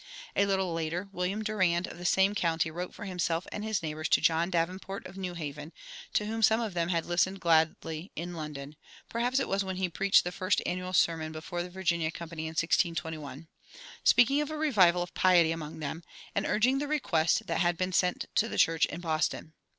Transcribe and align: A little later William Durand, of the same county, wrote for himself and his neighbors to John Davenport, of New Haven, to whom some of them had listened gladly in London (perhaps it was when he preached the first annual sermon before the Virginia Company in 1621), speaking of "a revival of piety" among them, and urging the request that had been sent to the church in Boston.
A 0.35 0.47
little 0.47 0.73
later 0.73 1.09
William 1.11 1.43
Durand, 1.43 1.85
of 1.85 1.99
the 1.99 2.05
same 2.07 2.33
county, 2.33 2.71
wrote 2.71 2.91
for 2.91 3.05
himself 3.05 3.45
and 3.51 3.63
his 3.63 3.83
neighbors 3.83 4.09
to 4.09 4.19
John 4.19 4.49
Davenport, 4.49 5.05
of 5.05 5.15
New 5.15 5.35
Haven, 5.35 5.71
to 6.13 6.25
whom 6.25 6.41
some 6.41 6.59
of 6.59 6.73
them 6.73 6.89
had 6.89 7.05
listened 7.05 7.39
gladly 7.39 8.11
in 8.15 8.33
London 8.33 8.77
(perhaps 9.09 9.39
it 9.39 9.47
was 9.47 9.63
when 9.63 9.75
he 9.75 9.89
preached 9.89 10.23
the 10.23 10.31
first 10.31 10.59
annual 10.65 10.93
sermon 10.93 11.31
before 11.31 11.61
the 11.61 11.69
Virginia 11.69 12.09
Company 12.09 12.45
in 12.45 12.53
1621), 12.57 13.47
speaking 14.03 14.41
of 14.41 14.49
"a 14.49 14.57
revival 14.57 15.03
of 15.03 15.13
piety" 15.13 15.51
among 15.51 15.77
them, 15.77 16.01
and 16.33 16.47
urging 16.47 16.79
the 16.79 16.87
request 16.87 17.45
that 17.45 17.59
had 17.59 17.77
been 17.77 17.93
sent 17.93 18.25
to 18.33 18.49
the 18.49 18.57
church 18.57 18.87
in 18.87 19.01
Boston. 19.01 19.53